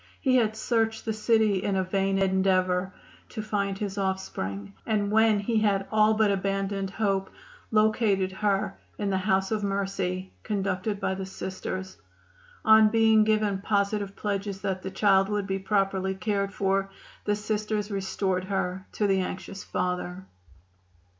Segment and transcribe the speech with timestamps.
[0.19, 2.91] He had searched the city in a vain endeavor
[3.29, 7.29] to find his offspring, and when he had all but abandoned hope
[7.69, 11.97] located her in the "House of Mercy," conducted by the Sisters.
[12.65, 16.89] On being given positive pledges that the child would be properly cared for
[17.25, 20.25] the Sisters restored her to the anxious father.